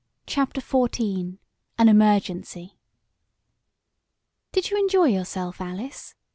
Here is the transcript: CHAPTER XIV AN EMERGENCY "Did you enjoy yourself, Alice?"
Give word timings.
CHAPTER 0.25 0.61
XIV 0.61 1.37
AN 1.77 1.87
EMERGENCY 1.87 2.75
"Did 4.51 4.71
you 4.71 4.77
enjoy 4.79 5.09
yourself, 5.09 5.61
Alice?" 5.61 6.15